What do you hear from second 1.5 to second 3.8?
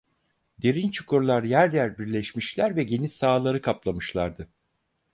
yer birleşmişler ve geniş sahaları